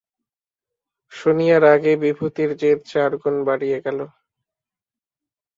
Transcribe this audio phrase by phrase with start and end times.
[1.13, 3.99] শুনিয়া রাগে বিভূতির জেদ চার গুণ বাড়িয়া গেল।